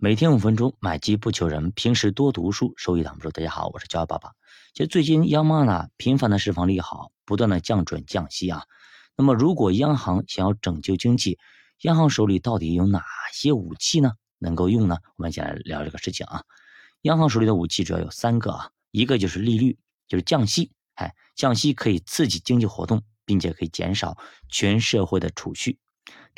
[0.00, 1.72] 每天五分钟，买基不求人。
[1.72, 3.32] 平时多读书，收益挡不住。
[3.32, 4.30] 大家好，我是教爸爸。
[4.72, 8.62] 其实最近央妈呢频繁的释放利好，不断的降准降息啊。
[9.16, 11.40] 那么如果央行想要拯救经济，
[11.80, 14.12] 央行手里到底有哪些武器呢？
[14.38, 14.98] 能够用呢？
[15.16, 16.44] 我们先来聊这个事情啊。
[17.02, 19.76] 央行手里的武器主要有三个啊，一个就是利率，
[20.06, 20.70] 就是降息。
[20.94, 24.16] 哎，降息可以刺激经济活动，并且可以减少
[24.48, 25.76] 全社会的储蓄。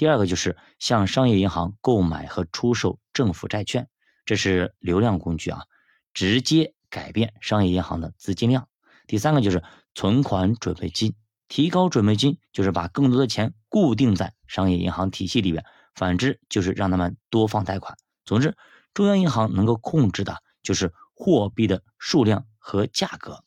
[0.01, 3.87] 第二个就是向商业银行购买和出售政府债券，
[4.25, 5.65] 这是流量工具啊，
[6.15, 8.67] 直接改变商业银行的资金量。
[9.07, 9.63] 第三个就是
[9.95, 11.15] 存款准备金，
[11.49, 17.95] 提高准备金就是把更多的钱固定在商业银行体系里边，反之就是让他们多放贷款。
[18.25, 18.57] 总之，
[18.95, 23.45] 中央银行能够控制的就是货币的数量和价格。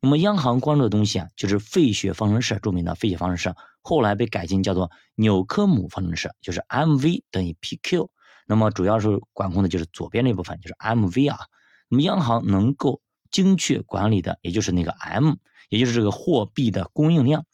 [0.00, 3.52] 那么央行关注的东西啊，就是费雪方程式，著名的费雪方程式。
[3.88, 8.10] 后来被改进叫做纽科姆方程式，就是 mv 等于 pq。
[8.46, 11.38] 那么主要是管控的就是左边那部分，就是 mv 啊。
[11.88, 15.36] 那么央行能够精确管理的，也就是那个 m，
[15.70, 17.46] 也就是这个货币的供应量。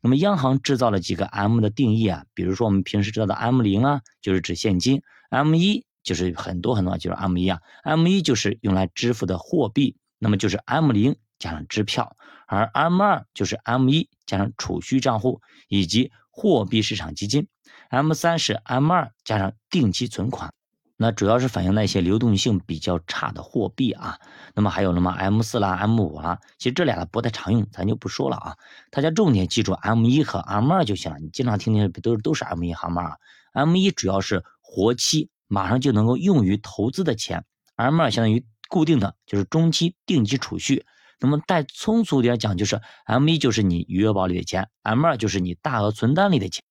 [0.00, 11.14] 那么央行制造了几个 m 的定义啊，比如说我们平时知道的 m 零啊，就是指现金；m 一就是很多很多，就是 m 一啊；m 一就是用来支付的货币，那么就是 m 零。
[11.38, 17.46] 加上支票，而 M 二就是 M 一加上储蓄账户以及货币市场基金
[17.90, 20.52] ，M 三是 M 二加上定期存款，
[20.96, 24.18] 那主要是反映那些流动性比较差的货币啊。
[24.54, 28.56] 那么还有那么 M 四啦、M 五啦，其实这俩的不太常用，咱就不说了啊。
[28.90, 33.18] 大家重点记住 M 一和 M 二就行了，你经常听听都都是 M 一、M 二。
[33.52, 37.44] M 一主要是活期，马上就能够用于投资的钱
[37.76, 40.86] ；M 二相当于固定的，就是中期定期储蓄。
[41.20, 46.62] 那么再通俗点讲，就是 M 一就是你余额宝里的钱，M 二就是你大额存单里的钱。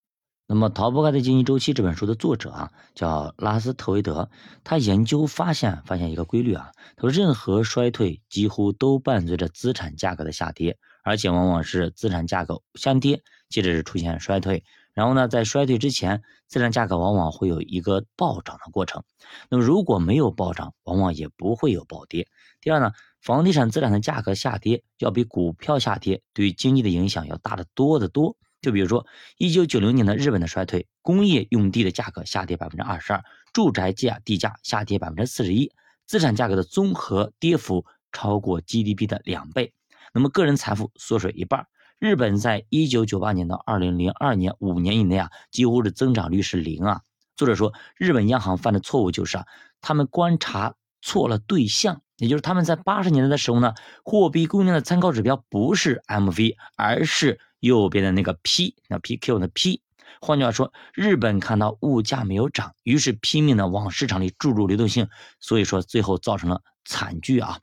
[0.47, 4.29] 那么《逃不开的经济周期》这本书的作者啊，叫拉斯特维德，
[4.65, 19.05] 他研究发现发现一个规律啊，他说任何衰退几乎都伴随着资产价格的下跌，而且往往是资产价格先跌，接着是出现衰退，然后呢，在衰退之前，资产价格往往会有一个暴涨的过程。
[19.49, 22.27] 那么如果没有暴涨，往往也不会有暴跌。
[22.59, 22.91] 第二呢？
[23.21, 28.35] 房地产资产的价格下跌，要比股票下跌对于经济的影响要大得多得多。
[28.61, 29.05] 就比如说，
[29.37, 33.23] 一九九零年的日本的衰退，工业用地的价格下跌百分之二十二，
[33.53, 35.71] 住宅价地价下跌百分之四十一，
[36.05, 39.73] 资产价格的综合跌幅超过 GDP 的两倍，
[40.13, 41.67] 那么个人财富缩水一半。
[41.99, 47.01] 日本在一九九八年到二零零二年五年以内啊，几乎是增长率是零啊。
[47.35, 49.45] 作者说，日本央行犯的错误就是啊，
[49.81, 52.01] 他们观察错了对象。
[52.17, 53.73] 也就是他们在八十年代的时候呢，
[54.03, 59.81] 货币供应量的参考指标不是 MV，而是右边的那个 P，那 PQ 的 P。
[60.19, 65.09] 换句话说，日本看到物价没有涨，于是拼命的往市场里注入流动性，
[65.39, 67.57] 所以说最后造成了惨剧啊。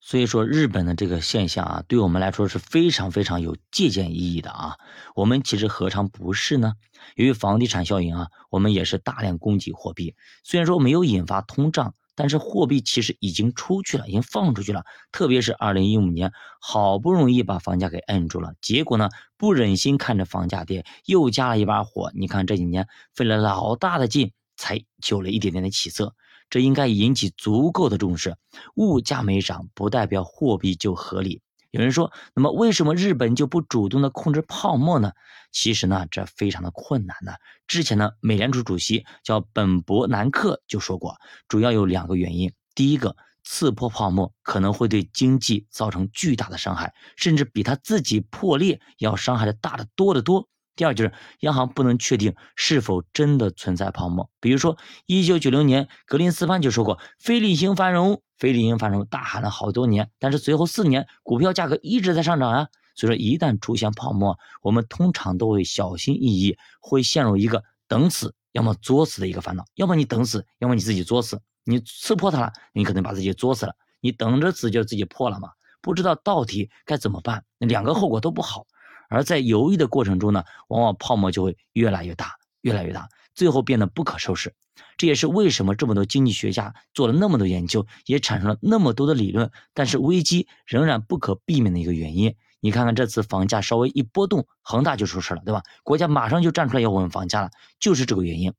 [0.00, 4.76] 所以说日本的这个现象啊，对我们来说是非常非常有借鉴意义的啊。
[5.14, 6.72] 我们其实何尝不是呢？
[7.14, 11.94] 由于房地产效应啊，我们也是大量供给货币，虽然说没有引发通胀。
[12.14, 14.84] 但是货币其实已经出去了，已经放出去了。
[15.12, 22.10] 特别是二零一五年，好不容易把房价给摁住了，结果呢，不忍心看着房价跌，又加了一把火。
[22.14, 26.14] 你看这几年费了老大的劲，才有了一点点的起色，
[26.50, 28.36] 这应该引起足够的重视。
[28.74, 31.40] 物价没涨，不代表货币就合理。
[31.70, 35.12] 有人说，那么为什么日本就不主动的控制泡沫呢？
[35.52, 37.32] 其实呢，这非常的困难呢。
[37.66, 41.16] 之前呢，美联储主席叫本伯南克就说过，
[41.48, 42.52] 主要有两个原因。
[42.74, 50.48] 第一个，刺破泡沫可能会对经济造成巨大的伤害，甚至比他自己破裂要伤害的大得多得多。
[50.80, 54.30] 第二就是央行不能确定是否真的存在泡沫。
[54.40, 58.22] 比如说，一九九零年格林斯潘就说过，非理性繁荣。
[58.38, 62.68] 非理性繁荣大喊了好多年，但是随后四年股票价格一直在上涨啊。
[62.94, 69.62] 所以说，一旦出现泡沫，我们通常都会小心翼翼，会陷入一个等死要么作死的一个烦恼。
[69.74, 71.38] 要么你等死，要么你自己作死。
[71.64, 75.50] 你刺破它了，你可能把自己作死了；你等着死就自己破了嘛。
[75.82, 78.66] 不知道到底该怎么办，两个后果都不好。
[79.10, 84.54] 而在犹豫的过程中呢，往往泡沫就会越来越大，越来越大，最后变得不可收拾。
[84.96, 92.34] 这也是为什么这么多经济学家做了那么多研究，也产生了那么多的理论，但是危机仍然不可避免的一个原因。
[92.60, 95.62] 你看看这次房价稍微一波动，恒大就出事了，对吧？
[95.82, 98.52] 国家马上就站出来要稳房价了，就是这个原因。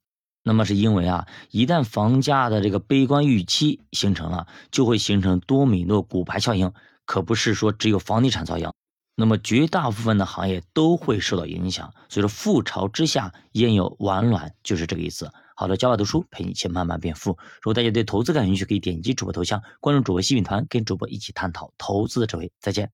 [0.43, 6.73] 那么是因为啊，一旦房价的这个悲观预期形成了，就会形成多米诺骨牌效应，
[7.05, 8.73] 可不是说只有房地产遭殃，
[9.21, 11.93] 那么绝大部分的行业都会受到影响。
[12.09, 15.31] 所以说，覆巢之下焉有完卵，就是这个意思。
[15.55, 17.37] 好的，教法读书陪你一起慢慢变富。
[17.61, 22.51] 如果大家对投资感兴趣，可以点击主播头像，关注主播西品团，跟主播一起探讨投资的智慧。
[22.59, 22.89] 再见。